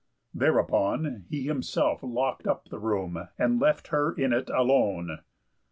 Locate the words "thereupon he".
0.33-1.43